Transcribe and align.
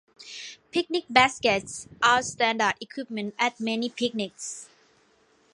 Picnic 0.71 1.05
baskets 1.11 1.87
are 2.01 2.23
standard 2.23 2.73
equipment 2.81 3.35
at 3.37 3.59
many 3.59 3.87
picnics. 3.87 4.67